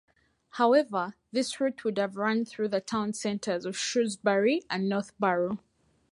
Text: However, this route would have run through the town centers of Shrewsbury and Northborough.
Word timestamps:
However, 0.53 1.13
this 1.31 1.59
route 1.59 1.83
would 1.83 1.99
have 1.99 2.17
run 2.17 2.43
through 2.43 2.69
the 2.69 2.81
town 2.81 3.13
centers 3.13 3.65
of 3.65 3.77
Shrewsbury 3.77 4.63
and 4.67 4.89
Northborough. 4.89 5.59